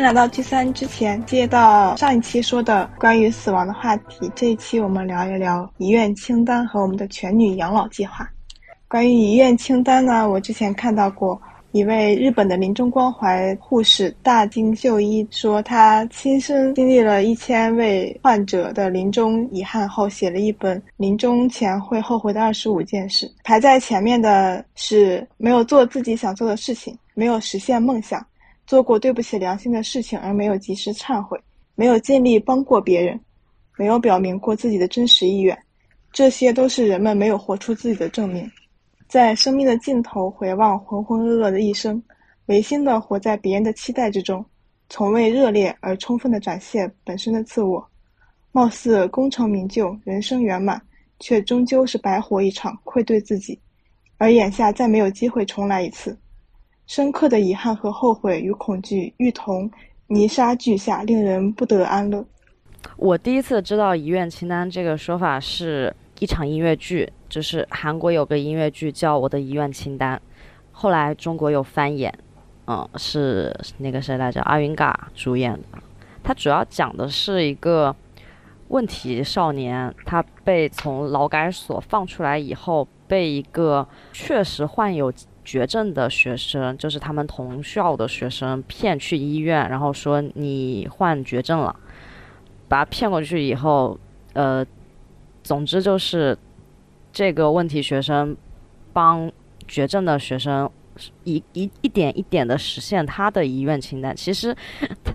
[0.00, 8.28] 来到 G 三之前，接到上一期说的关于死亡的话题，这一期我们聊一聊遗愿清单和我们的全女养老计划。
[8.88, 11.40] 关于遗愿清单呢，我之前看到过。
[11.72, 23.30] 一位日本的临终关怀护士大金秀一说，他亲身经历了一千位患者的临终遗憾后，写了一本临终前会后悔的二十五件事。
[23.44, 28.26] 排在前面的是没有做自己想做的事情，没有实现梦想，
[28.70, 31.36] 做过对不起良心的事情而没有及时忏悔，
[31.74, 33.18] 没有尽力帮过别人，
[33.76, 35.58] 没有表明过自己的真实意愿。
[36.12, 38.48] 这些都是人们没有活出自己的证明。
[39.08, 42.00] 在生命的尽头回望浑浑噩噩的一生，
[42.46, 44.46] 违心的活在别人的期待之中，
[44.88, 47.84] 从未热烈而充分的展现本身的自我，
[48.52, 50.80] 貌似功成名就、人生圆满，
[51.18, 53.58] 却终究是白活一场，愧对自己。
[54.16, 56.16] 而眼下再没有机会重来一次，
[56.90, 59.70] 深刻的遗憾和后悔与恐惧欲同
[60.08, 62.24] 泥沙俱下，令人不得安乐。
[62.96, 67.08] 我第一次知道遗愿清单这个说法是一场音乐剧。
[67.28, 70.16] 就是韩国有个音乐剧叫《我的遗愿清单》，
[70.72, 72.12] 后来中国有翻演，
[72.66, 74.40] 嗯，是那个谁来着？
[74.40, 75.78] 阿云嘎主演的。
[76.24, 77.94] 他主要讲的是一个
[78.66, 85.12] 问题少年，他被从劳改所放出来以后，被一个确实患有
[85.44, 91.74] 绝症的学生，就是他们同校的学生骗去医院，然后说你患绝症了，
[92.68, 93.98] 把他骗过去以后，
[94.32, 94.64] 呃，
[95.42, 96.38] 总之就是。
[97.12, 98.36] 这个问题学生
[98.92, 99.32] 帮
[99.66, 100.70] 绝症的学生
[101.24, 104.14] 一一一点一点的实现他的遗愿清单。
[104.14, 104.56] 其实，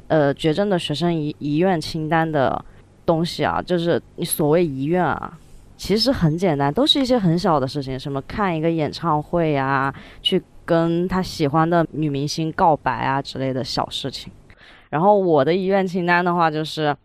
[0.10, 2.66] 呃，绝症的学生遗遗愿清单的
[3.06, 5.40] 东西啊，就是你所谓遗愿啊，
[5.78, 14.32] 其实很简单，都是一些很小的事情，什么看一个演唱会啊，去跟他喜欢的女明星告白啊之类的小事情。
[14.90, 16.96] 然后我的遗愿清单的话，就是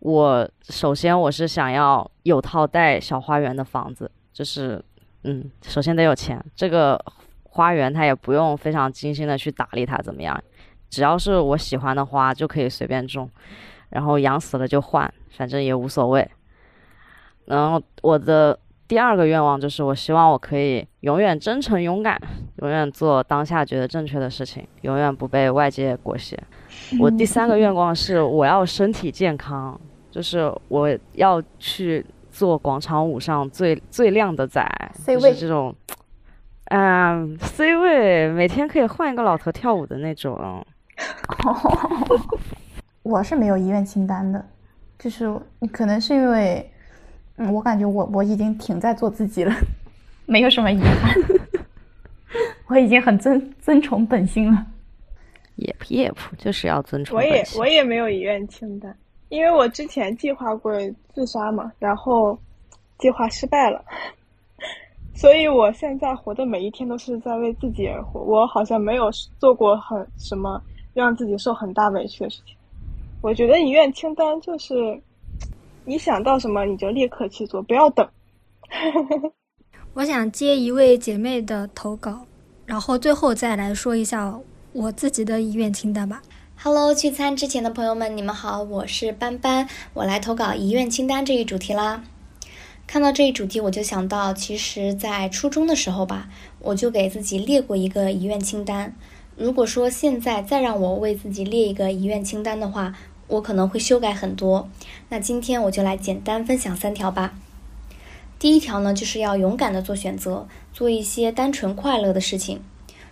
[0.00, 4.10] 我首先我是想要有套带小花园的房子。
[4.32, 4.82] 就是，
[5.22, 6.42] 嗯，首先得有钱。
[6.56, 6.98] 这个
[7.44, 10.42] 花园它也不用非常精心的去打理它，怎么样？
[10.90, 13.30] 只要是我喜欢的花就可以随便种，
[13.90, 16.28] 然后养死了就换，反正也无所谓。
[17.46, 22.20] 然后我的第二个愿望就是，我希望我可以永远真诚勇敢，
[22.56, 26.38] 永远做当下觉得正确的事情，永远不被外界裹挟。
[27.00, 32.04] 我第三个愿望是，我要身体健康，就是我要去。
[32.34, 34.60] 做广场舞上最最靓的仔，
[35.06, 35.72] 就是这种，
[36.64, 40.66] 嗯，C 位，每天可以换一个老头跳舞的那种。
[43.04, 44.44] 我是没有遗愿清单的，
[44.98, 45.32] 就是
[45.70, 46.68] 可能是因为，
[47.36, 49.52] 嗯，我感觉我我已经挺在做自己了，
[50.26, 51.14] 没有什么遗憾，
[52.68, 54.66] 我已经很尊尊崇本心了。
[55.56, 57.16] 也不也不，就是要遵从。
[57.16, 58.94] 我也我也没有遗愿清单。
[59.28, 60.72] 因为我之前计划过
[61.12, 62.38] 自杀嘛，然后
[62.98, 63.84] 计划失败了，
[65.14, 68.20] 所以我现在活的每一天都是在为自己而活。
[68.20, 70.60] 我好像没有做过很什么
[70.92, 72.56] 让自己受很大委屈的事情。
[73.22, 75.00] 我觉得遗愿清单就是
[75.86, 78.08] 你想到什么你就立刻去做，不要等。
[79.92, 82.26] 我想接一位姐妹的投稿，
[82.64, 84.40] 然后最后再来说一下
[84.72, 86.22] 我自己的遗愿清单吧。
[86.56, 92.02] Hello，聚餐之前的朋友们，你们好，我是斑斑，我来投稿遗愿清单这一主题啦。
[92.86, 96.28] 看到这一主题，我就想到，其实，在初中的时候吧，
[96.60, 98.94] 我就给自己列过一个遗愿清单。
[99.36, 102.94] 如果说现在再让我为自己列一个遗愿清单的话，
[103.34, 104.68] 我可能会修改很多。
[105.08, 107.34] 那今天我就来简单分享三条吧。
[108.38, 112.60] 第一条呢，就是要勇敢的做选择，做一些单纯快乐的事情。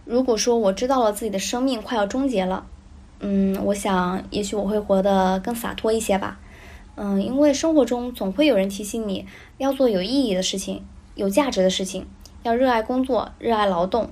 [0.04, 2.66] 如果说我知道了自己的生命快要终结了，
[3.20, 6.38] 嗯，我想也许我会活得更洒脱一些吧。
[6.94, 9.26] 嗯，因为生活中总会有人提醒你
[9.58, 12.06] 要做有意义的事情、有价值的事情，
[12.42, 14.10] 要热爱工作、热爱劳动。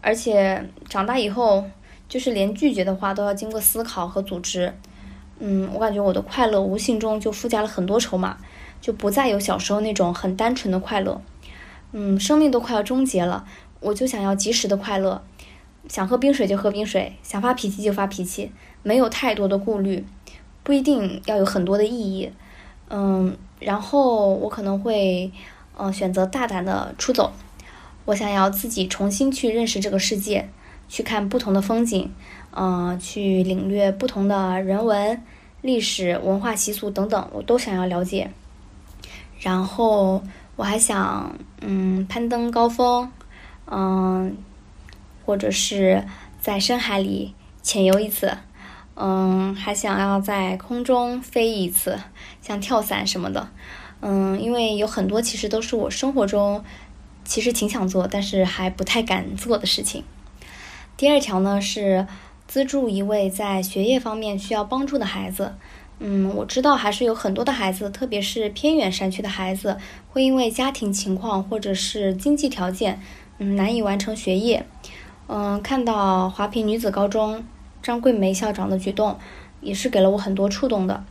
[0.00, 1.64] 而且长大以后，
[2.08, 4.72] 就是连拒绝的话都要经过思考和组织。
[5.38, 8.36] 嗯，我感觉我的快乐无形中就附加了很多筹码，
[8.80, 11.20] 就不再有小时候那种很单纯的快乐。
[11.92, 13.44] 嗯，生命都快要终结了，
[13.80, 15.22] 我就想要及时的快乐。
[15.88, 18.50] 想喝冰水就喝冰水，想发脾气就发脾气，
[18.82, 20.04] 没有太多的顾虑，
[20.64, 22.28] 不一定要有很多的意义，
[22.90, 25.30] 嗯，然后我可能会，
[25.78, 27.30] 嗯，选择大胆的出走，
[28.04, 30.48] 我想要自己重新去认识这个世界，
[30.88, 32.12] 去看不同的风景，
[32.56, 35.22] 嗯，去领略不同的人文、
[35.60, 38.30] 历史文化习俗等等，我都想要了解。
[39.38, 40.22] 然后
[40.56, 43.10] 我还想，嗯，攀登高峰，
[43.66, 44.36] 嗯。
[45.26, 46.04] 或者是
[46.40, 48.38] 在深海里潜游一次，
[48.94, 51.98] 嗯，还想要在空中飞一次，
[52.40, 53.48] 像跳伞什么的。
[54.02, 56.64] 嗯，因为有很多其实都是我生活中
[57.24, 60.04] 其实挺想做，但是还不太敢做的事情。
[60.96, 62.06] 第二条呢是
[62.46, 65.54] 资助一位在学业方面需要帮助的孩子。
[65.98, 69.78] 嗯，我知道还是有很多的孩子，特别是偏远山区的孩子，
[70.10, 73.00] 会因为家庭情况或者是经济条件，
[73.38, 74.66] 嗯，难以完成学业。
[75.26, 77.42] 嗯，看到华坪女子高中
[77.82, 79.16] 张桂梅校长的举动，
[79.62, 81.02] 也是给了我很多触动的。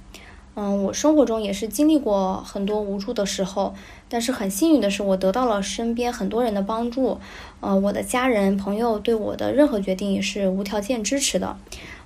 [0.54, 3.74] 嗯，我生活中也是经历过很多无助的时候，
[4.08, 7.20] 但是很幸运的是，我得到了身边很多人的帮助。
[7.60, 11.58] 呃，我的家人朋友对我的任何决定也是无条件支持的。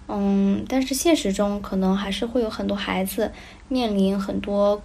[0.08, 3.32] 嗯，但是现实中可能还是会有很多孩子
[3.68, 4.82] 面临很多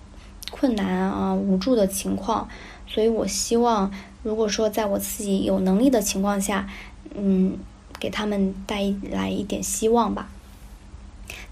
[0.51, 2.49] 困难啊、无助的情况，
[2.87, 3.91] 所以我希望，
[4.23, 6.69] 如果说在我自己有能力的情况下，
[7.15, 7.57] 嗯，
[7.99, 10.29] 给他们带来一点希望吧。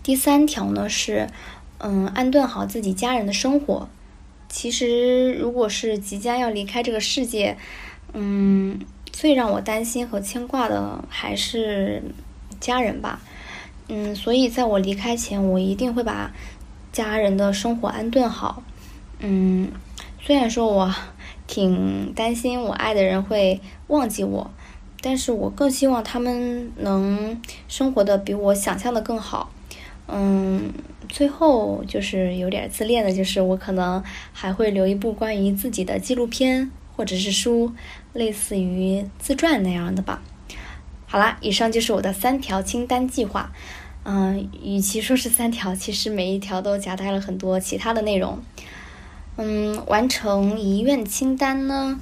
[0.03, 1.29] 第三条呢是。
[1.85, 3.88] 嗯，安顿好自己家人的生活。
[4.52, 7.56] 其实，如果是即将要离开这个世界，
[8.12, 8.78] 嗯，
[9.10, 12.02] 最让我担心和牵挂的还是
[12.60, 13.22] 家人吧。
[13.88, 16.34] 嗯，所以在我离开前，我一定会把
[16.93, 18.62] 家人的生活安顿好。
[19.20, 19.72] 嗯，
[20.20, 20.94] 虽然说我
[21.46, 24.50] 挺担心我爱的人会忘记我，
[25.00, 29.50] 但是我更希望他们能生活的比我想象的更好。
[30.08, 30.72] 嗯。
[31.08, 34.02] 最后就是有点自恋的，就是我可能
[34.32, 37.70] 还会留一部关于自己的纪录片或者是书，
[38.14, 40.22] 类似于自传那样的吧。
[41.06, 43.52] 好啦，以上就是我的三条清单计划。
[44.04, 48.38] 嗯，与其说是三条，其实每一条都夹带了很多其他的内容。
[49.37, 52.00] 嗯，完成遗愿清单呢，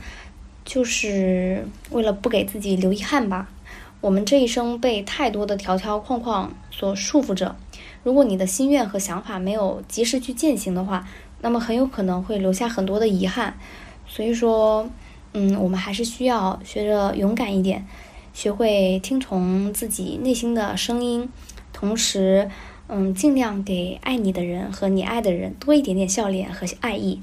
[0.64, 3.48] 就是为了不给自己留遗憾吧。
[4.00, 7.56] 我们这一生被太多的条条框框所束缚着。
[8.02, 11.06] 如果你的心愿和想法没有及时去践行的话，
[11.42, 13.58] 那么很有可能会留下很多的遗憾。
[14.06, 14.88] 所以说，
[15.34, 17.86] 嗯，我们还是需要学着勇敢一点，
[18.32, 21.28] 学会听从自己内心的声音，
[21.72, 22.50] 同时，
[22.88, 27.20] 嗯，尽量给爱你的人和你爱的人多一点点笑脸和爱意，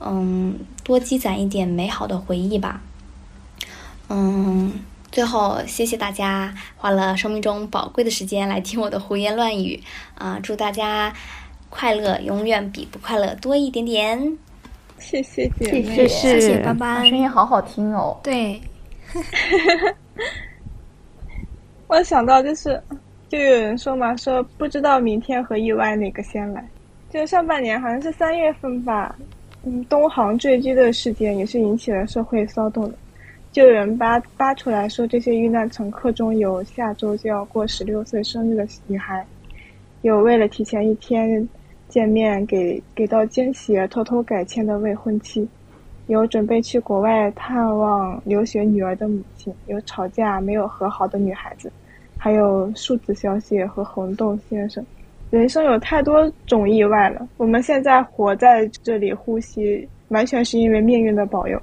[0.00, 2.82] 嗯，多积攒一点美好的回忆吧，
[4.08, 4.72] 嗯。
[5.16, 9.82] 最后，谢谢大家花了生命中宝贵的时间来听我的胡言乱语
[10.14, 10.38] 啊！
[10.42, 11.10] 祝大家
[11.70, 14.38] 快乐永远比不快乐多一点点。
[14.98, 18.20] 谢谢姐妹，谢谢谢班班，声音好好听哦。
[18.22, 18.60] 对，
[21.88, 22.78] 我想到就是，
[23.30, 26.62] 就有人说嘛，说不知道明天和意外哪个先来。
[27.08, 29.16] 就上半年好像是三月份吧，
[29.62, 32.98] 嗯，东航坠机的事件也是引起了社会骚动的。
[33.56, 39.24] 就有人扒扒出来说，这些遇难乘客中有下周就要过十六岁生日的女孩，
[40.02, 41.48] 有为了提前一天
[41.88, 45.48] 见面给给到惊喜而偷偷改签的未婚妻，
[46.06, 51.72] 有准备去国外探望留学女儿的母亲，有吵架没有和好的女孩子，
[52.18, 54.84] 还有数字消息和红豆先生。
[55.30, 61.58] 人生有太多种意外了，我们现在活在这里呼吸，完全是因为命运的保佑。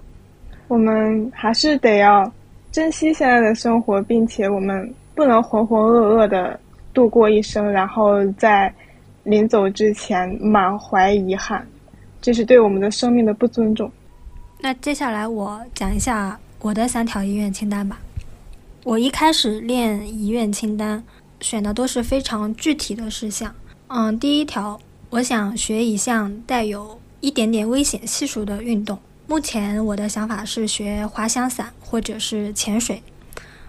[0.67, 2.31] 我们还是得要
[2.71, 6.59] 珍惜现在的生活，并且我们不能浑浑噩噩的
[6.93, 8.73] 度过一生，然后在
[9.23, 11.65] 临走之前满怀遗憾，
[12.21, 13.91] 这是对我们的生命的不尊重。
[14.59, 17.99] 那接下来我讲一下我的三条遗愿清单吧。
[18.83, 21.03] 我一开始练遗愿清单，
[21.41, 23.53] 选的都是非常具体的事项。
[23.87, 24.79] 嗯，第一条，
[25.09, 28.97] 我想学一项带有一点点危险系数的运动。
[29.33, 33.01] 目前我的想法是学滑翔伞或者是潜水。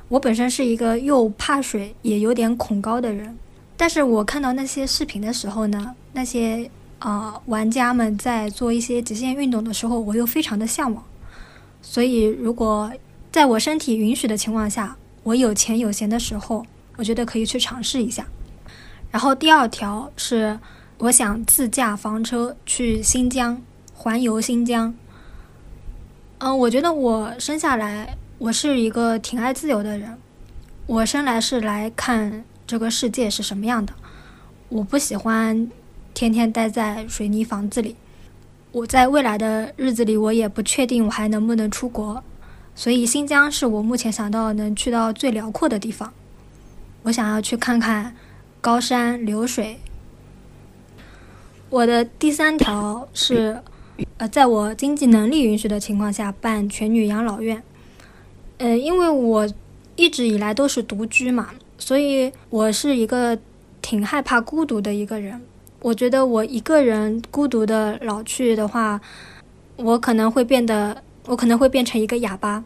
[0.09, 3.35] 我本身是一个又怕水也有点恐高的人，
[3.75, 11.03] 但是我看到那些视频的时候呢，那些啊玩家们在做一些极限运动的时候，我又非常的向往。
[11.81, 12.93] 所以如果
[13.33, 16.67] 在我身体允许的情况下，我有钱有闲的时候，
[16.97, 18.27] 我觉得可以去尝试一下。
[19.11, 20.61] 然后第二条是，
[20.99, 23.63] 我想自驾房车去新疆
[23.95, 24.95] 环游新疆。
[26.47, 30.19] 嗯，我觉得我生下来，我是一个挺爱自由的人。
[30.85, 33.95] 我生来是来看这个世界是什么样的。
[34.69, 35.71] 我不喜欢
[36.13, 37.97] 天天待在水泥房子里。
[38.73, 42.23] 我在未来的日子里，我也不确定我还能不能出国。
[42.75, 46.13] 所以新疆是我目前想到能去到最辽阔的地方。
[47.05, 48.15] 我想要去看看
[48.61, 49.79] 高山流水。
[51.71, 53.63] 我的第三条是。
[54.19, 57.63] 呃，在我经济能力允许的情况下办全女养老院。
[58.59, 59.49] 呃，因为我
[59.97, 63.39] 一直以来都是独居嘛，所以我是一个
[63.83, 65.41] 挺害怕孤独的一个人。
[65.81, 69.01] 我觉得我一个人孤独的老去的话，
[69.77, 72.65] 我可能会变得，我可能会变成一个哑巴。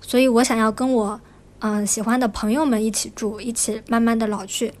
[0.00, 1.20] 所以我想要跟我
[1.58, 4.72] 嗯喜欢的朋友们一起住，一起慢慢的老去。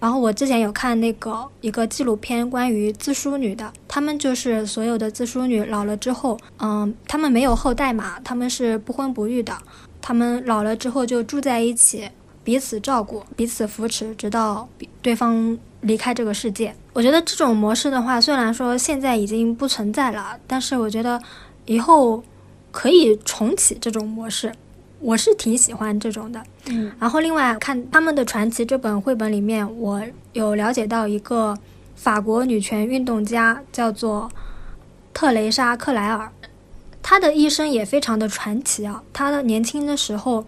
[0.00, 9.56] 然后我之前有看那个一个纪录片，关于自梳女的，她们就是所有的自梳女老了之后，嗯，她们没有后代嘛，她们是不婚不育的，
[10.00, 12.08] 她们老了之后就住在一起，
[12.44, 14.68] 彼此照顾，彼此扶持，直到
[15.02, 16.74] 对方离开这个世界。
[16.92, 21.20] 我觉得这种模式的话，虽然说现在已经不存在了，但是我觉得
[21.66, 22.22] 以后
[22.70, 24.52] 可以重启这种模式。
[25.00, 30.02] 我是挺喜欢这种的，嗯，然后另外看他们的传奇这本绘本里面，我
[30.32, 31.56] 有了解到一个
[31.94, 34.28] 法国女权运动家，叫做
[35.14, 36.30] 特蕾莎克莱尔，
[37.00, 39.02] 她的一生也非常的传奇啊。
[39.12, 40.44] 她的年轻的时候，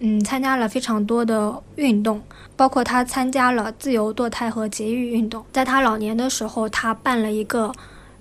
[0.00, 2.20] 嗯，参加了非常多的运动，
[2.56, 5.44] 包括她参加了自由堕胎和节育运动。
[5.52, 7.72] 在她老年的时候，她办了一个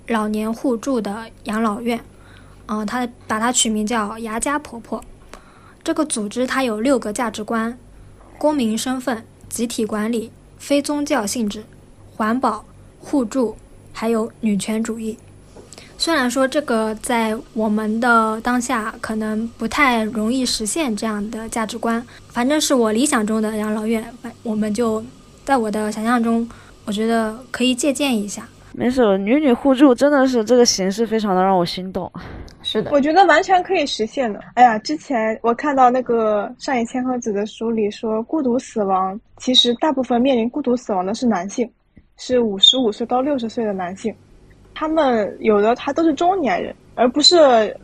[0.09, 1.99] 老年互助的养老院，
[2.67, 5.03] 嗯，她把它取名叫牙家婆婆。
[5.85, 7.77] 这个组织它有六个价值观：
[8.39, 11.63] 公民身份、集体管理、非宗教性质、
[12.15, 12.65] 环保、
[12.99, 13.55] 互助，
[13.93, 15.15] 还有女权主义。
[15.95, 24.11] 虽然说这个在我们的当下可能不太容易实现这样的价值观，反正是我理想中的养老院，
[24.41, 25.05] 我们就
[25.45, 26.49] 在我的想象中，
[26.85, 28.49] 我觉得可以借鉴一下。
[28.73, 32.11] 没事，女女互助真的是这个形式非常的让我心动。
[32.65, 34.39] 是的，我觉得完全可以实现的。
[34.55, 41.69] 哎呀，之前我看到那个上野千鹤子的书里说，孤独死亡其实大部分面临孤独死亡的是男性，
[42.17, 44.13] 是五十五岁到六十岁的男性，
[44.73, 47.37] 他们有的他都是中年人，而不是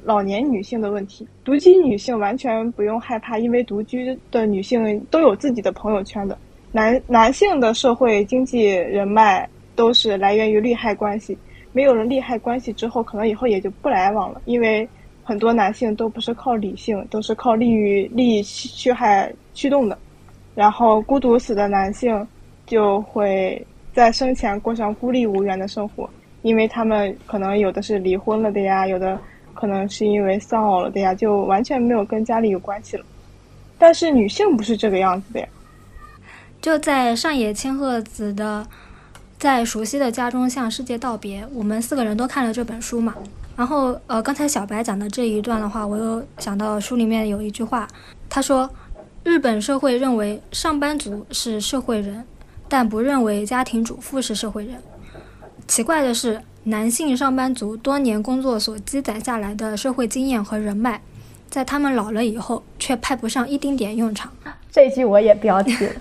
[0.04, 1.28] 老年女性的问题。
[1.44, 6.36] 独居女性完全不用害怕，因为独居的女性都有自己的朋友圈的。
[6.72, 11.38] 男男性的社会经济人脉都是来源于利害关系。
[11.74, 14.88] 没有了利害关系之后，可能以后也就不来往了，因为
[15.24, 19.98] 很多男性都不是靠理性，都是靠利于利益驱害驱动的。
[20.54, 22.28] 然后孤独死的男性
[22.66, 26.10] 就会在生前过上孤立无援的生活，
[26.42, 29.18] 因为他们可能有的是离婚了的呀，有的
[29.54, 33.06] 可能是因为丧偶了的呀，就完全没有跟家里有关系了。
[33.78, 35.48] 但是女性不是这个样子的呀，
[36.62, 38.68] 就在上野千鹤子的。
[39.42, 43.16] 在熟悉的家中向世界道别，我们四个人都看了这本书嘛。
[43.58, 47.88] 然后，呃，刚才小白讲的这一段的话，我又想到书里面有一句话，
[48.30, 48.70] 他说
[49.26, 52.24] ：“日本社会认为上班族是社会人，
[52.70, 54.76] 但不认为家庭主妇是社会人。
[55.68, 61.02] 奇怪的是，男性上班族多年工作所积攒下来的社会经验和人脉，
[61.50, 64.32] 在他们老了以后却派不上一丁点用场。
[64.72, 65.94] ”这句我也标记了。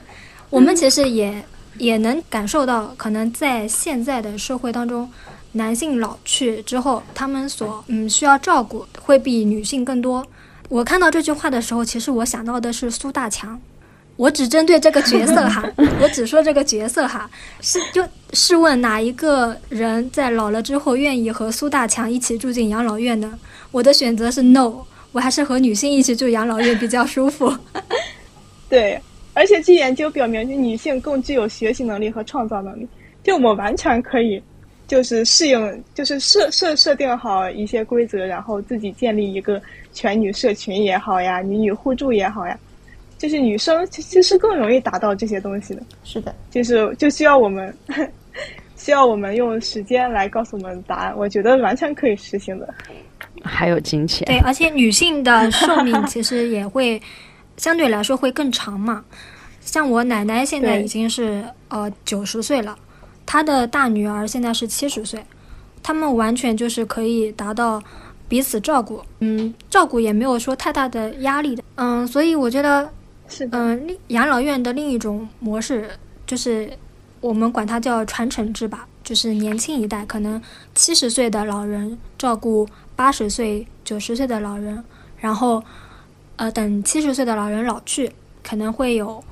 [0.51, 1.43] 我们其实也。
[1.79, 5.11] 也能感受到，可能在现在的社会当中，
[5.53, 10.27] 男性老去之后，他们所嗯需要照顾会比女性更多。
[10.69, 13.61] 我看到这句话的时候，其实我想到的是苏大强。
[14.17, 15.65] 我只针对这个角色哈，
[15.99, 17.31] 我只说这个角色哈。
[17.63, 23.39] 是就试问哪一个人在老了之后愿意和苏大强一起住进养老院呢？
[23.71, 27.57] 我的选择是 no，我还是和女性一起住养老院比较舒服。
[28.69, 29.01] 对。
[29.41, 32.87] 而且据研究表明，就女性更具有学习能力和创造能力。
[33.23, 34.43] 就我们完全可以，
[34.87, 39.59] 就是适应，就是设设设定好一些规则，然后自己建立一个
[39.95, 42.59] 全女社群也好呀，女女互助也好呀。
[43.17, 45.81] 就是女生其实更容易达到这些东西的。
[46.05, 47.75] 是的，就是就需要我们，
[48.77, 51.15] 需要我们用时间来告诉我们答案。
[51.17, 52.75] 我觉得完全可以实行的。
[53.43, 54.27] 还有金钱。
[54.27, 57.01] 对，而且女性的寿命其实也会。
[57.61, 59.05] 相对来说会更长嘛，
[59.61, 62.75] 像我奶奶现在已经是呃九十岁了，
[63.27, 65.23] 她的大女儿现在是七十岁，
[65.83, 67.83] 他们完全就是可以达到
[68.27, 72.91] 彼此照顾，嗯，照顾也没有说太大的压力的，嗯，所以我觉得
[73.29, 75.91] 是嗯，养老院的另一种模式
[76.27, 76.73] 就是
[77.21, 80.41] 我们管它叫传承制吧，就是年轻一代可能
[80.75, 84.83] 七十岁的老人照顾八十岁、九十岁的老人，
[85.19, 85.63] 然后。
[86.41, 88.11] 呃，等七十岁的老人老去，
[88.43, 89.23] 可能会有，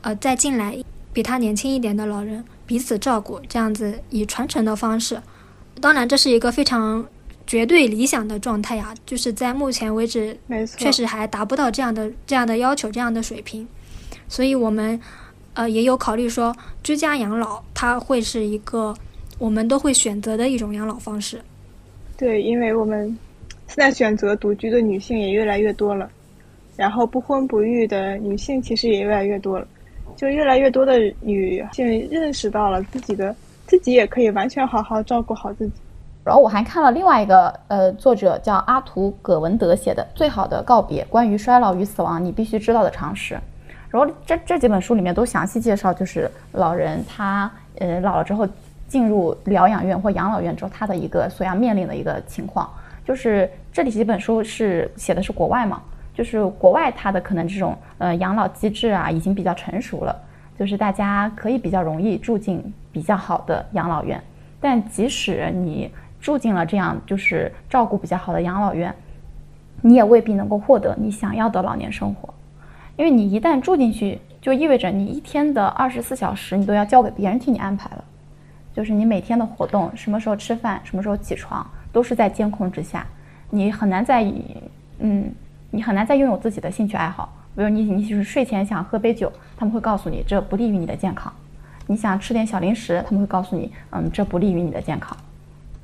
[0.00, 0.76] 呃，再进来
[1.12, 5.22] 比他年轻一点的老人彼此照顾，这样子以传承的方式。
[5.80, 7.06] 当然，这是一个非常
[7.46, 10.36] 绝对理想的状态呀，就是在目前为止，
[10.76, 13.64] 确实还达不到这样的这样的要求，这样的水平。
[14.26, 15.00] 所以我们
[15.54, 18.92] 呃也有考虑说，居家养老它会是一个
[19.38, 21.40] 我们都会选择的一种养老方式。
[22.16, 23.16] 对，因为我们
[23.68, 26.10] 现在选择独居的女性也越来越多了。
[26.78, 29.66] 然后不婚不育的女性其实也越来越多了，
[30.14, 33.34] 就越来越多的女性认识到了自己的
[33.66, 35.72] 自己也可以完全好好照顾好自己。
[36.24, 43.34] 然后我还看了另外一个呃作者叫阿图·葛文德写的《最好的告别：关于衰老与死亡你必须知道的常识》。
[43.90, 48.46] 然后这这几本书里面都详细介绍，就是老人他呃老了之后
[48.86, 52.70] 进入疗养院或养老院之后，他的一个所要面临的一个情况。
[53.04, 55.82] 就是这里几本书是写的是国外嘛，
[56.18, 60.20] 就是国外它的可能这种呃养老机制啊已经比较成熟了，
[60.58, 62.60] 就是大家可以比较容易住进
[62.90, 64.20] 比较好的养老院。
[64.60, 65.88] 但即使你
[66.20, 68.92] 住进了这样就是照顾比较好的养老院，
[69.80, 72.34] 你也未必能够获得你想要的老年生活，
[72.96, 78.02] 因为你一旦住进去，就意味着你一天的二十四小时你都要交给别人替你安排了，
[78.74, 83.06] 就是你每天的活动，什么时候吃饭，什么时候起床，都是在监控之下，
[83.50, 84.56] 你很难再以
[84.98, 85.32] 嗯，
[85.70, 91.32] 你很难再拥有自己的兴趣爱好，比如你你就是睡前想喝杯酒，他们会告诉你这不利于你的健康，
[91.86, 95.16] 你想吃点小零食，他们会告诉你嗯，这不利于你的健康。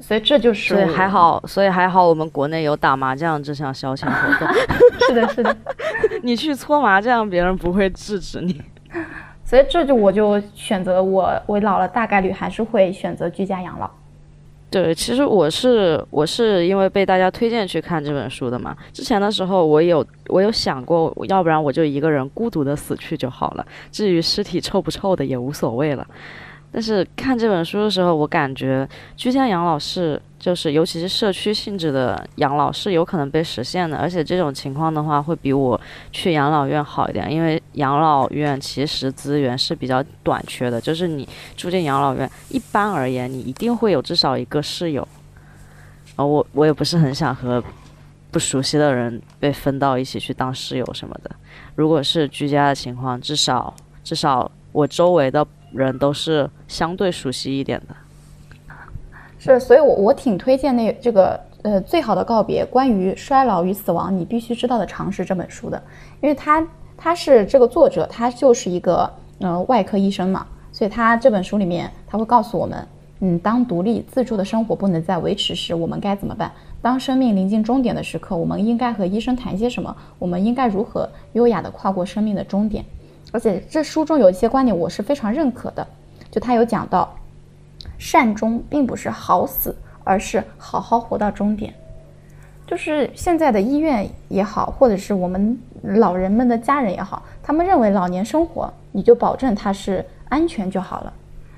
[0.00, 4.54] 所以这就是，所以还好，所以还好，我们国内有打麻将这项消遣活动。
[5.06, 5.56] 是的，是的，
[6.22, 8.60] 你去搓麻将，别人不会制止你。
[9.44, 13.90] 所以这就我就选择我，我老了大概率还是会选择居家养老。
[14.74, 18.76] 对，其实我是我是因为被大家推荐去看这本书的嘛。
[18.92, 26.04] 之前的时候我有我有想过，要不然我就一个人孤独的死去就好了，至于尸体臭不臭的也无所谓了。
[26.74, 45.06] 但是看这本书的时候，我感觉居家养老是，就是尤其是社区性质的养老是有可能被实现的，而且这种情况的话会比我去养老院好一点，因为养老院其实资源是比较短缺的，就是你住进养老院，一般而言你一定会有至少一个室友，
[46.16, 47.62] 呃，我我也不是很想和
[48.32, 51.30] 不熟悉的人被分到一起去当室友什么的。
[51.76, 55.46] 如果是居家的情况，至少至少我周围的。
[55.74, 57.94] 人都是相对熟悉一点的，
[59.38, 65.82] 是，所以，我我挺推荐那这个呃《最好的告别：关于衰老与死亡你必须知道的常识》这本书的，
[66.20, 69.10] 因为他他是这个作者，他就是一个
[69.40, 72.86] 呃外科医生嘛，所以他这本书里面他会告诉我们，
[73.20, 76.50] 嗯，当独立自主的生活不能再维持时，我们该怎么办？
[76.80, 79.94] 当生命临近终点的时刻，我们应该和医生谈些什么？
[80.18, 82.84] 我们应该如何优雅地跨过生命的终点？
[83.34, 85.84] 而且这书中有一些观点我是非常认可的，
[86.30, 87.12] 就他有讲到，
[87.98, 91.74] 善终并不是好死，而是好好活到终点。
[92.64, 101.12] 就是现在的医院也好，或者是我们老人们的家人也好，他们认为老年生活你就保证他是安全就好了。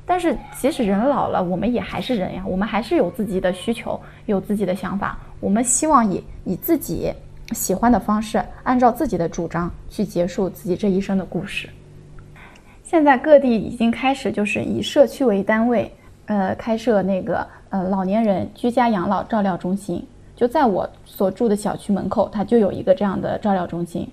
[0.06, 7.12] 但是即使人老了，我们也还是人呀，我们还是有自己的需求，有自己的想法，我们希望以以自己。
[7.52, 11.68] 喜欢的方式，按照自己的主张去结束自己这一生的故事。
[12.82, 15.92] 现在各地已经开始就是以社区为单位，
[16.26, 20.06] 呃，开设那个呃老年人居家养老照料中心。
[20.34, 24.08] 就在我所住的小区门口，它就有一个这样的照料中心。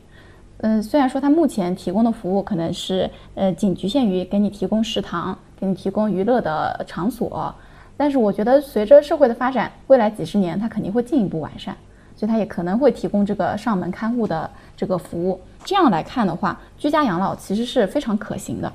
[0.60, 7.54] 嗯，虽然说它目前提供的服务可能是呃仅局限于给你提供食堂、给你提供娱乐的场所，
[7.98, 11.76] 但是我觉得随着社会的发展，未来几十年它肯定会进一步完善。
[12.24, 15.42] 所以它也可能会提供这个上门看护的这个服务。
[15.66, 18.72] 这样来看的话，居家养老其实是非常可行的。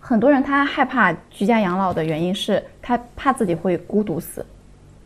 [0.00, 4.42] 很多人他害怕居家养老的原因是他怕自己会孤独死，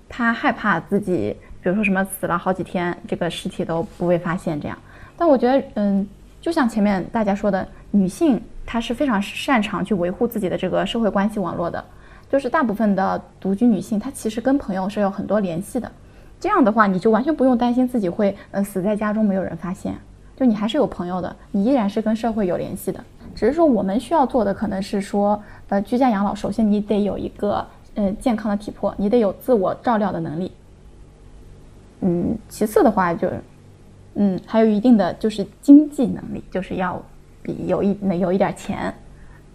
[0.09, 4.79] 他害怕自己，比如说什么死了好几天，这个尸体都不被发现这样。
[5.17, 6.07] 但我觉得，嗯，
[6.41, 11.85] 就像前面大家说的，女性她是非常擅长去维护自己的这个社会关系网络的。
[12.31, 15.91] 就是大部分的独居女性，她其实跟朋友是有很多联系的。
[16.41, 19.95] 这样的话，你就完全不用担心自己会呃死在家中没有人发现，
[20.35, 23.05] 就你还是有朋友的，你依然是跟社会有联系的。
[23.35, 30.51] 只是说我们需要做的可能是说，呃，居家养老，首先你得有一个呃健康的体魄，你得有自我照料的能力。
[32.01, 33.31] 嗯，其次的话就，
[34.15, 37.01] 嗯，还有一定的就是经济能力，就是要
[37.43, 38.93] 比有一能有一点钱。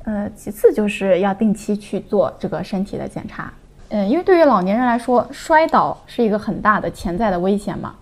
[0.03, 3.51] 呃，其次就是要定期去做这个身体的检查。
[3.95, 7.95] 嗯，因为对于老年人来说，摔倒是一个很大的潜在的危险嘛，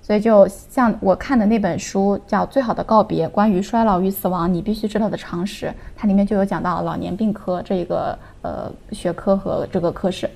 [0.00, 10.30] 所以就像我看的那本书叫《最好的告别：关于衰老与死亡你必须知道的常识》，它里面就有讲到老年病科这个呃学科和这个科室。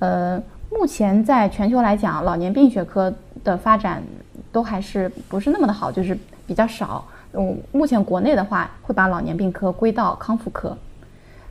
[0.00, 0.42] 呃，
[0.72, 4.02] 目前在全球来讲，老年病学科的发展
[4.50, 6.18] 都还是不是那么的好，就是
[6.48, 7.04] 比较少。
[7.32, 10.76] 嗯，目前国内的话，会把老年病科归到康复科。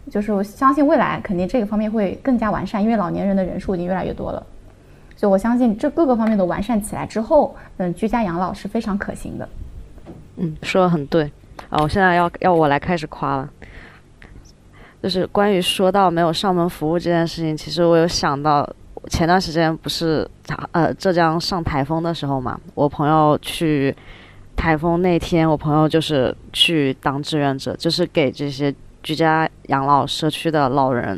[0.10, 4.46] 就是我相信未来肯定这个方面会更加完善，因为老年人的人数已经越来越多了，
[5.16, 9.50] 所以我相信这各个方面的完善起来之后，嗯，居家养老是非常可行的。
[10.38, 11.32] 嗯，说的很对。
[11.70, 13.50] 哦，我现在要要我来开始夸了。
[15.02, 18.68] 就是关于说到没有上门服务这件事情，其实我有想到，
[19.10, 20.28] 前段时间不是
[20.72, 23.96] 呃浙江上台风的时候嘛，我朋友去
[24.56, 28.74] 台风那天，我朋友就是去当志愿者，就是给这些
[29.08, 31.18] 居家养老社区的老人，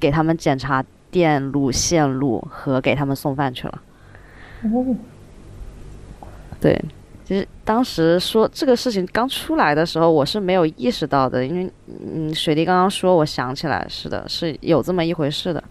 [0.00, 3.82] 给他们检查电路线路和给他们送饭去了。
[4.64, 4.96] 哦，
[6.60, 6.84] 对，
[7.24, 15.62] 其实当时说这个事情刚出来的时候，我是没有意识到的，因为嗯，水滴刚刚说，我想起来是的，是有这么一回事的，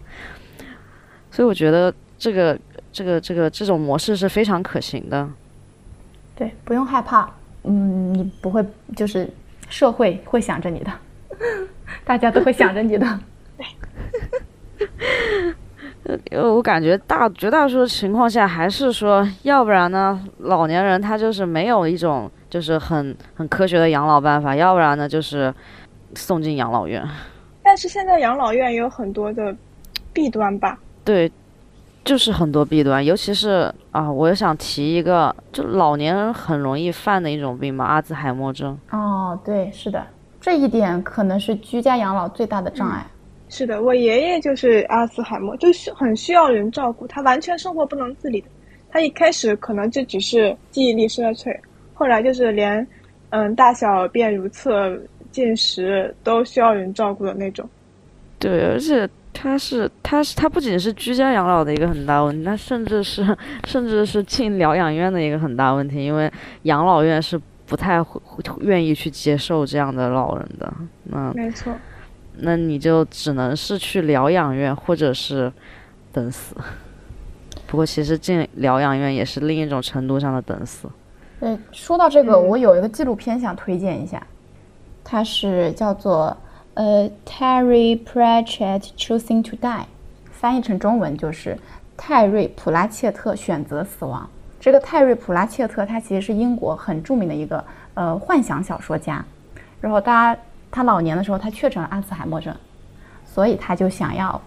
[1.30, 2.58] 所以我觉得这个
[2.90, 5.28] 这个这个这种模式是非常可行的。
[6.34, 7.28] 对，不用害怕，
[7.64, 8.64] 嗯，你不会
[8.96, 9.28] 就是
[9.68, 10.90] 社会会想着你的，
[12.04, 13.06] 大家都会想着你的。
[16.30, 25.52] 因 为我感觉大绝大多数情况下还是说，要不然呢，老年人他就是没有一种就是很很科学的养老办法，要不然呢就是
[26.14, 27.06] 送进养老院。
[27.62, 29.54] 但是现在养老院也有很多的
[30.14, 30.78] 弊端吧？
[31.04, 31.30] 对，
[32.04, 38.78] 就是很多弊端，尤其是啊，我想提一个，就老年人很容易犯的一种病嘛，阿兹海默症。
[38.90, 40.06] 哦，对，是的，
[40.40, 43.04] 这一点可能是居家养老最大的障碍。
[43.48, 48.48] 是的，我爷爷就是阿兹海默，就是很需要人照顾，他完全生活不能自理的。
[48.90, 51.58] 他一开始可能就只是记忆力衰退，
[51.94, 52.86] 后来就是连，
[53.30, 54.98] 嗯，大小便如厕、
[55.30, 57.68] 进食都需要人照顾的那种。
[58.38, 66.30] 对，而且他是他是他不仅是居家养老的一个很大问题，他甚至是甚至是进疗养院的一个很大问题，因为
[66.62, 68.18] 养老院是不太会
[68.62, 70.74] 愿意去接受这样的老人的。
[71.12, 71.72] 嗯，没错。
[72.38, 75.52] 那你就只能是去疗养院，或者是
[76.12, 76.56] 等死。
[77.68, 80.88] 不过其实进疗养院也是另一种程度上的等死。
[81.38, 84.26] 对，说到这个，我有一个纪录片想推荐一下，
[85.04, 86.34] 它是叫做
[86.74, 89.84] 呃 Terry Pratchett Choosing to Die，
[90.30, 91.58] 翻译成中文就是
[91.96, 94.30] 泰瑞普拉切特选择死亡。
[94.60, 99.24] 这个泰瑞普拉切特他其实是英国很著名的一个呃幻想小说家，
[99.80, 100.36] 然后他。
[100.70, 102.54] 他老年的时候，他确诊了阿兹海默症，
[103.24, 104.38] 所以他就想要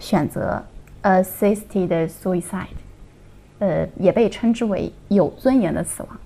[0.00, 0.60] 选择
[1.04, 2.66] assisted suicide，
[3.60, 6.18] 呃，也被称之为有尊严的死亡。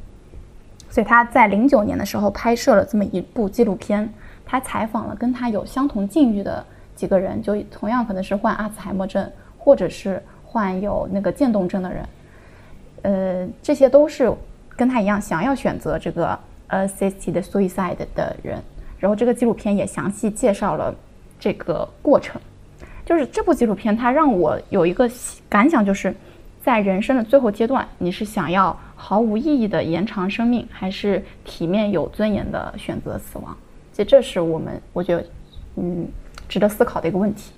[0.89, 4.11] 所以他在零九年的时候拍摄了这么一部纪录片，
[4.47, 6.65] 他采访了跟他有相同境遇的
[6.97, 12.03] 几个人，就同样可能是患阿兹海默症或者是患有那个渐冻症的人，
[13.03, 14.33] 呃，这些都是
[14.71, 16.39] 跟他一样想要选择这个
[16.69, 18.63] assisted suicide 的人。
[18.99, 20.95] 然后这个纪录片也详细介绍了
[21.39, 22.41] 这个过程，
[23.05, 25.11] 就是这部纪录片它让我有一个
[25.49, 26.15] 感想，就是
[26.63, 33.57] 在人生的最后阶段，你是想要毫无意义的延长生命，还是体面有尊严的选择死亡？
[33.91, 35.27] 其实这是我们我觉得
[35.75, 36.07] 嗯
[36.49, 37.51] 值得思考的一个问题，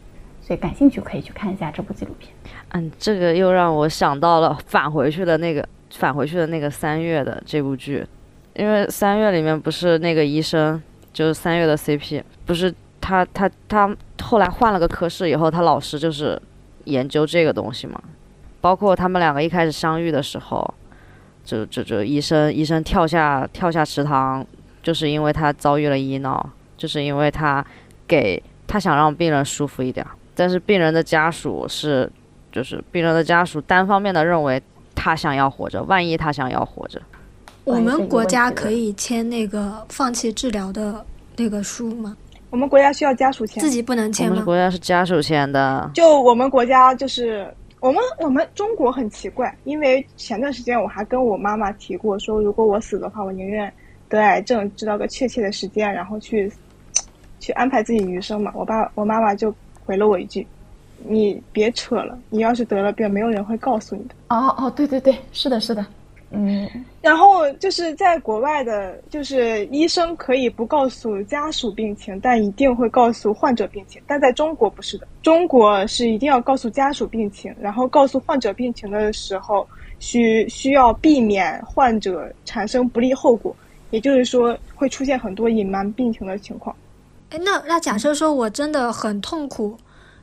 [0.44, 2.30] 所以感兴趣可以去看一下这部纪录片。
[2.72, 8.06] 嗯，这个又让我想到了返回去的那个返回去的那个三月的这部剧，
[8.54, 10.82] 因为三月里面不是那个医生。
[11.14, 16.36] 就是三月的 CP，不是他他他后来换了个科室以后，他老师就是
[16.86, 18.02] 研究这个东西嘛。
[18.60, 20.74] 包括他们两个一开始相遇的时候，
[21.44, 24.44] 就就就医生医生跳下跳下池塘，
[24.82, 27.64] 就是因为他遭遇了医闹，就是因为他
[28.08, 30.04] 给他想让病人舒服一点，
[30.34, 32.10] 但是病人的家属是
[32.52, 34.62] 就是病人的家属单方面的认为
[34.94, 37.00] 他想要活着，万一他想要活着。
[37.64, 41.04] 我们国家可以签那个放弃治疗的
[41.36, 42.16] 那个书吗？
[42.50, 44.32] 我们国家需要家属签，自己不能签吗？
[44.32, 45.90] 我们国家是家属签的。
[45.94, 53.72] 就我们国家就是我们我们中国很奇怪，因为前段时间我还跟我妈妈提过，说如果我死的话，我宁愿
[54.08, 56.52] 得癌症，知道个确切的时间，然后去
[57.40, 58.52] 去安排自己余生嘛。
[58.54, 59.52] 我爸我妈妈就
[59.84, 60.46] 回了我一句
[61.06, 65.84] ：“你别扯了，你要是得了病，没有人会告诉你的。”哦哦，对对对，是的，是的。
[66.36, 66.68] 嗯，
[67.00, 74.02] 然后就是在国外的，就是医生可以不告诉家属病情，但一定会告诉患者病情。
[74.04, 79.64] 但在中国不是的，中国是一定要告诉家属病情，然后告诉患者病情的时候，
[80.00, 83.54] 需需要避免患者产生不利后果，
[83.90, 86.74] 也就是说会出现很多隐瞒病情的情况。
[87.38, 89.76] 那那假设说我真的很痛苦，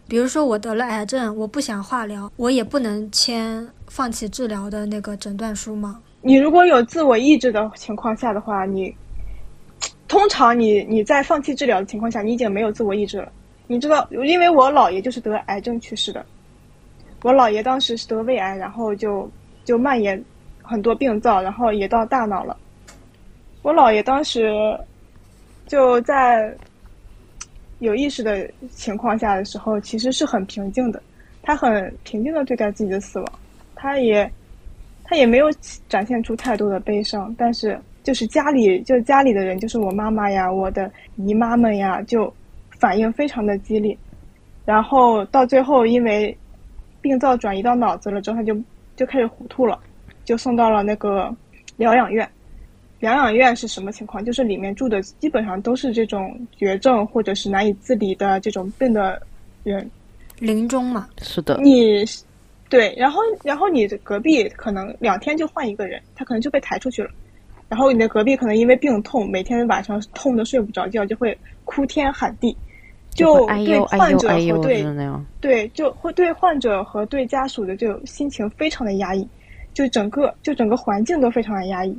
[0.07, 3.67] 比如说我得了癌症，我不想化疗，我也不能签。
[3.87, 5.99] 放弃治疗的那个诊断书吗？
[6.21, 8.95] 你如果有自我意志的情况下的话，你
[10.07, 13.29] 通常你你在放弃治疗的情况下，你已经没有自我意志了。
[13.67, 16.25] 你知道，因为我姥爷就是得癌症去世的，
[17.23, 19.29] 我姥爷当时是得胃癌，然后就
[19.65, 20.23] 就蔓延
[20.61, 22.55] 很多病灶，然后也到大脑了。
[23.61, 24.79] 我姥爷当时
[25.67, 26.57] 就在
[27.81, 31.01] 有意识的情况下的时候，其实是很平静的，
[31.41, 33.33] 他很平静的对待自己的死亡，
[33.75, 34.31] 他也
[35.03, 35.47] 他也没有
[35.89, 42.31] 展现出太多的悲伤，但是就是家里就家里的人，就是我妈妈呀，我的姨妈们呀，就
[42.69, 43.97] 反应非常的激烈，
[44.63, 46.37] 然后到最后因为
[47.01, 48.55] 病灶转移到脑子了之后，他就
[48.95, 49.79] 就开始糊涂了，
[50.23, 51.35] 就送到了那个
[51.77, 52.29] 疗养院。
[53.01, 54.23] 疗养院是什么情况？
[54.23, 59.21] 就是里面住的基本上都是这种绝症或者是难以自理的这种病的
[59.63, 59.89] 人。
[60.37, 62.05] 临终嘛，是的，你
[62.69, 67.09] 对，然后然后你的隔壁可能两天就换一个人，他可能就被抬出去了。
[67.67, 71.35] 然后你的隔壁可能因为病痛，每天晚上痛的睡不着觉，就会
[71.65, 72.55] 哭天喊地，
[73.11, 74.83] 就对患者和对
[75.39, 79.27] 对就会对患者和对家属的这种心情非常的压抑，
[79.73, 81.97] 就整个就整个环境都非常的压抑。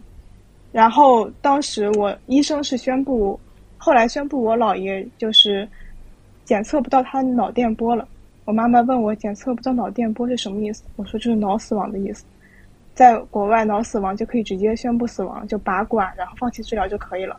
[0.73, 3.39] 然后当时我医生是宣布，
[3.77, 5.69] 后来宣布我姥爷就是
[6.45, 8.09] 检测不到他脑电波了。
[8.45, 12.25] 我妈妈问我检测不到脑电波是什么意思，我说就是脑死亡的意思。
[12.95, 17.39] 在国外脑死亡就可以直接宣布死亡，就拔管然后放弃治疗就可以了。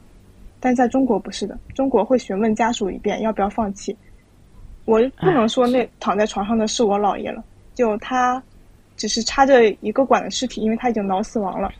[0.59, 3.95] 但在中国不是的，中国会询问家属一遍要不要放弃。
[4.85, 7.43] 我不能说那躺在床上的是我姥爷了，
[7.73, 8.41] 就他
[8.95, 11.71] 只是插着一个管的尸体，因为他已经脑死亡了。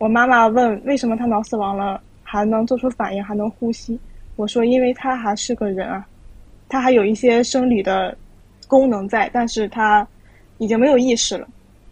[0.00, 4.00] 我妈妈问为什么他脑死亡了还能做出反应还能呼吸？
[4.36, 6.06] 我说因为他还是个人啊，
[6.70, 8.16] 他还有一些生理的
[8.66, 10.08] 功能在，但是他
[10.56, 11.46] 已经没有意识了，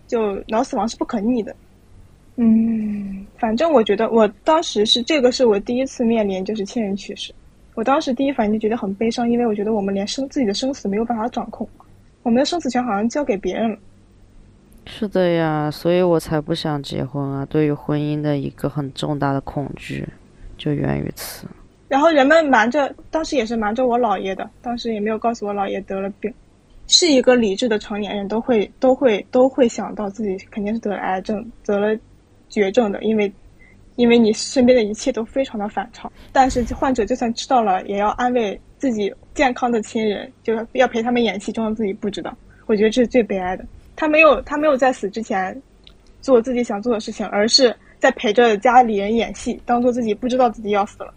[0.07, 1.55] 就脑死亡是不可逆的。
[2.37, 7.31] 嗯，反正我觉得我当时是这个是我第一次面临就是亲人去世，
[7.75, 11.69] 我当时第一反应就觉得很悲伤，因为我觉得我们连生自己的生死没有办法掌控，
[12.23, 13.77] 我们的生死权好像交给别人了。
[14.91, 17.47] 是的呀，所以我才不想结婚啊！
[17.47, 20.09] 对于婚姻的一个很重大的恐惧，
[20.57, 21.47] 就源于此。
[21.89, 26.33] 然后人们瞒着，当时也是瞒着我姥爷的，当时也没有告诉我姥爷得了病。
[26.87, 32.01] 是一个理智的成年人都会都会都会想到自己肯定是得了癌症，得了
[32.49, 33.31] 绝症的，因为
[33.97, 36.11] 因为你身边的一切都非常的反常。
[36.33, 42.35] 但是患者就算知道了，也要安慰自己健康的亲人，就要陪他们演戏，装自己不知道。
[42.65, 43.65] 我觉得这是最悲哀的。
[43.99, 45.61] 他没有，他没有在死之前
[46.21, 51.13] 做自己想做的事情，而是在陪着家里人演戏，当做自己不知道自己要死了。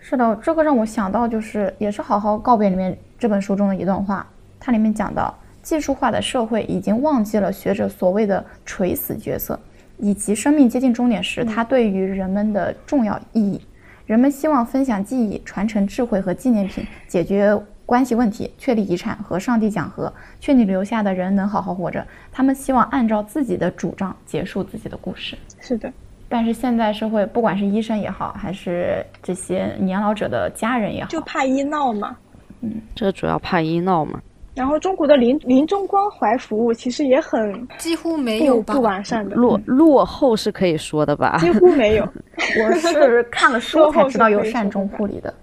[0.00, 9.56] 是的，这个让我想到，就是也是《好好告别》里面这本书中的一段话，它里面讲到，技术化的社会已经忘记了学者所谓的垂死角色，
[9.98, 13.60] 以及生命接近终点时它对于人们的重要意义。
[14.04, 17.56] 人们希望分享记忆、传承智慧和纪念品，解决。
[17.90, 22.06] 关系问题，确立遗产和上帝讲和，劝你留下的人能好好活着。
[22.30, 25.36] 他们希望按照自己的主张结束自己的故事。
[25.58, 25.92] 是的，
[26.28, 32.16] 但是现在社会，不管是医生也好，还是这些年老者的家人也好，就怕医闹嘛。
[32.60, 34.20] 嗯，这主要怕医闹嘛。
[34.54, 41.38] 然后中国的临临终关怀服务其实也很几乎没有不完善的落落后是可以说的吧？
[41.40, 42.08] 几乎没有。
[42.62, 45.34] 我是看了书才知道有善终护理的。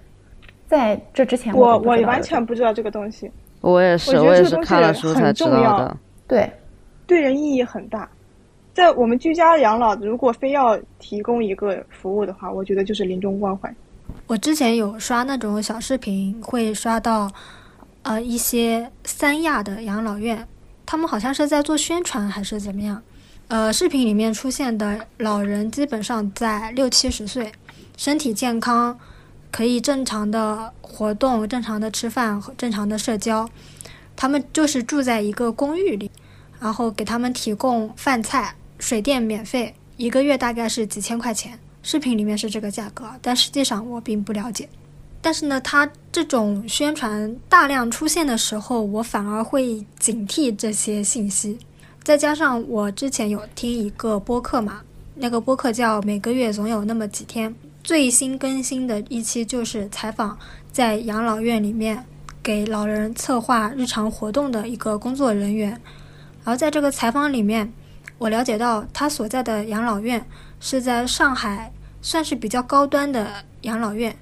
[0.68, 3.32] 在这之前，我我完全不知道这个东西。
[3.62, 5.98] 我也是，我也是看了书才知道的。
[6.28, 6.52] 对，
[7.06, 8.08] 对人意义很大。
[8.74, 13.74] 在我们居家养老，如果非要提供一个服务的话，我觉得就是临终关怀。
[14.28, 17.32] 我之前有刷那种小视频，会刷到，
[18.04, 20.48] 呃，一些三亚的养老院，
[20.86, 23.02] 他们好像是在做宣传还是怎么样？
[23.48, 27.52] 呃，视频里面出现的老人基本上在六七十岁，
[27.96, 28.98] 身体健康。
[29.58, 33.50] 可以正常的活动、正常的吃饭和正常的社交，
[34.15, 36.12] 他们就是住在一个公寓里，
[36.60, 41.58] 然后给他们提供饭菜、水电免费，一个月大概是几千块钱。
[41.82, 44.70] 视频里面是这个价格，但实际上我并不了解。
[45.24, 51.58] 但是呢，他这种宣传大量出现的时候，我反而会警惕这些信息。
[52.04, 54.84] 再加上我之前有听一个播客嘛，
[55.15, 57.50] 那个播客叫《每个月总有那么几天》。
[57.88, 60.38] 最新更新的一期就是采访
[60.73, 62.04] 在养老院里面
[62.43, 65.82] 给老人策划日常活动的一个工作人员，
[66.43, 67.71] 而在这个采访里面，
[68.17, 70.26] 我了解到他所在的养老院
[70.60, 71.71] 是在上海
[72.02, 74.13] 算是比较高端的养老院，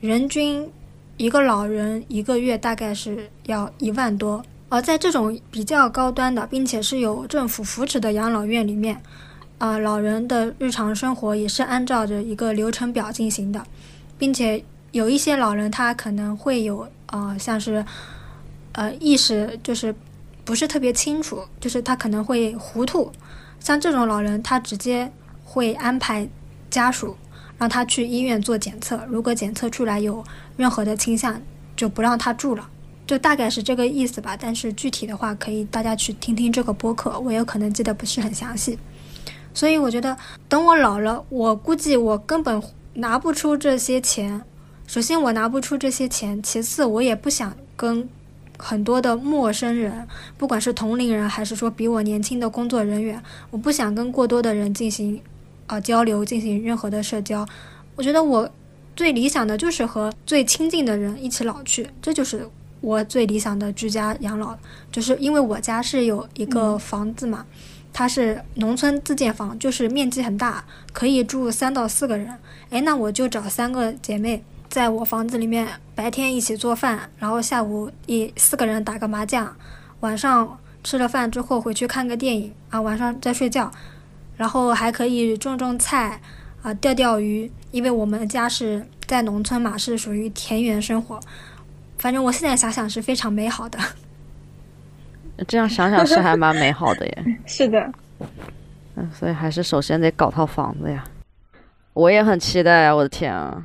[0.00, 0.70] 人均
[1.16, 9.00] 一个老人一个月大概是要一万多，而在这种比较高端的并且是有政府扶持的养老院里面。
[9.58, 13.64] 啊，老人的日常生活也是按照着一个流程表进行的，
[14.18, 14.62] 并且
[14.92, 17.84] 有一些老人他可能会有呃，像是
[18.72, 19.94] 呃意识就是
[20.44, 23.10] 不是特别清楚，就是他可能会糊涂。
[23.60, 25.10] 像这种老人，他直接
[25.44, 26.28] 会安排
[26.68, 27.16] 家属
[27.56, 30.22] 让他去医院做检测，如果检测出来有
[30.56, 31.40] 任何的倾向，
[31.74, 32.68] 就不让他住了，
[33.06, 34.36] 就大概是这个意思吧。
[34.38, 38.78] 但是具体的话，可以大家去听听这个播客，我有可能记得不是很详细。
[39.54, 40.16] 所以我觉得，
[40.48, 42.60] 等我老了，我估计我根本
[42.94, 44.42] 拿不出这些钱。
[44.86, 48.06] 首先，我拿不出这些钱；其次，我也不想跟
[48.58, 55.20] 很多的陌生人，不管是同龄人还是说比我年轻的工作人员，我不想跟过多的人进行
[55.66, 57.46] 啊交流，进行任何的社交。
[57.96, 58.48] 我觉得我
[58.94, 62.46] 最理想的就是和最亲近的人一起老去，这就是
[62.80, 64.56] 我最理想的居家养老。
[64.92, 67.46] 就是因为我家是有一个房子嘛，
[67.94, 72.28] 它是农村自建房，就是面积很大，可以住三到四个人。
[72.70, 74.44] 哎，那我就找三个姐妹。
[74.68, 79.56] 在我房子里面，白天一起做饭，然后下午一四个人打个麻将，
[80.00, 83.70] 晚上吃了饭之后回去看个电影啊，晚上再睡觉，
[84.36, 86.20] 然后还可以种种菜
[86.62, 87.48] 啊，钓钓鱼。
[87.70, 91.20] 因为我们家是在农村嘛，是属于田园生活。
[91.98, 93.78] 反正我现在想想是非常美好的。
[95.48, 97.24] 这样想想是还蛮美好的耶。
[97.46, 97.92] 是的。
[98.96, 101.04] 嗯，所以还是首先得搞套房子呀。
[101.92, 102.94] 我也很期待啊！
[102.94, 103.62] 我的天啊！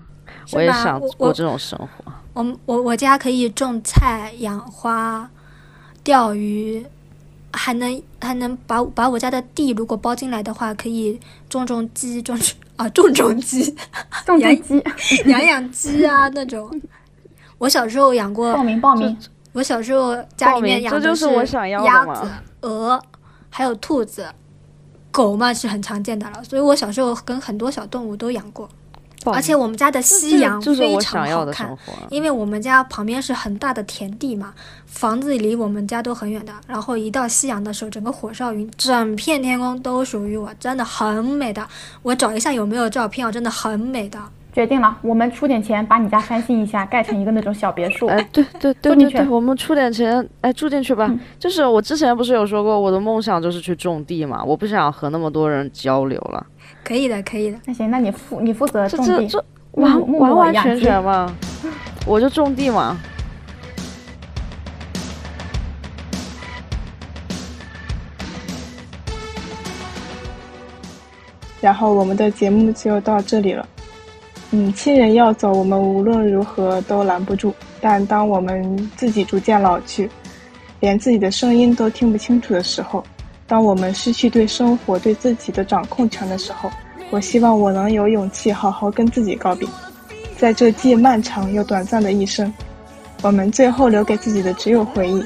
[0.53, 2.11] 我也想过这种生活。
[2.33, 5.29] 我我我家可以种菜、养花、
[6.03, 6.83] 钓鱼，
[7.51, 12.39] 还能还能把把我家的地如果包进来的话，可以种种鸡，种
[12.75, 13.75] 啊种种鸡，
[14.25, 14.83] 种种鸡，
[15.29, 16.69] 养养鸡啊那种。
[17.57, 19.15] 我小时候养过，报名报名。
[19.53, 21.25] 我小时候家里面养的是
[21.85, 22.29] 鸭子、
[22.61, 23.01] 鹅，
[23.49, 24.27] 还有兔子，
[25.11, 26.43] 狗嘛是很常见的了。
[26.43, 28.69] 所以我小时候跟很多小动物都养过。
[29.25, 31.77] 而且我们家的夕阳非常好看，
[32.09, 34.53] 因为我们家旁边是很大的田地嘛，
[34.85, 36.53] 房子离我们家都很远的。
[36.65, 41.67] 然后一到夕阳的时候，整个火烧云，整片天空都属于我，真的很美的。
[42.01, 44.17] 我找一下有没有照片啊，真的很美的。
[44.51, 48.07] 决定了，我们出点钱把你家翻新一下，盖成一个那种小别墅。
[48.07, 51.09] 哎，对对对对对，我们出点钱，哎，住进去吧。
[51.37, 56.45] 就是我之前不是有说过，我的梦想就是去种地嘛，我不想和那么多人交流了。
[56.83, 57.59] 可以的，可以的。
[57.65, 59.29] 那行，那你负你负责种地，
[59.71, 61.31] 完完完全全嘛，
[62.05, 62.97] 我就种地嘛。
[71.61, 73.67] 然后我们的节目就到这里了。
[74.51, 77.53] 嗯，亲人要走，我们无论如何都拦不住。
[77.79, 80.09] 但当我们自己逐渐老去，
[80.79, 83.03] 连自己的声音都听不清楚的时候。
[83.47, 86.69] 当我们失去对生活、对自己的掌控权的时候，
[87.09, 89.67] 我希望我能有勇气好好跟自己告别。
[90.37, 92.51] 在这既漫长又短暂的一生，
[93.21, 95.23] 我们最后留给自己的只有回忆，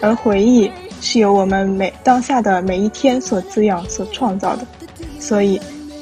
[0.00, 4.66] 而回忆是由我们每当下的每一天所滋养、所创造的。
[5.18, 5.60] 所以，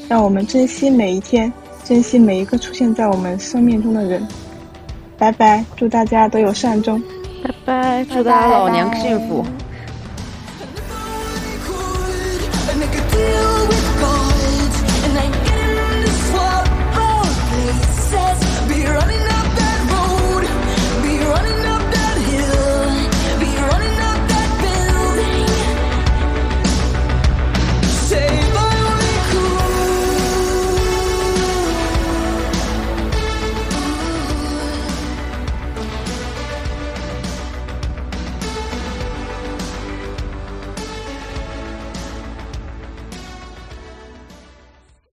[0.08, 1.52] 让我们珍惜每一天，
[1.86, 4.26] 珍惜每一个出现在我们生命中的人。
[5.16, 7.00] 拜拜，祝大家都有善终。
[7.44, 9.44] 拜拜，祝大家老年幸福。